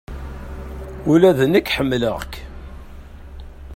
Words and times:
Ula 1.11 1.31
d 1.37 1.39
nekk 1.51 1.71
ḥemmleɣ-k. 1.75 2.33